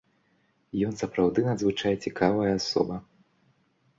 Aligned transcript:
Ён 0.87 0.95
сапраўды 1.01 1.39
надзвычай 1.49 1.97
цікавая 2.05 2.49
асоба. 2.59 2.95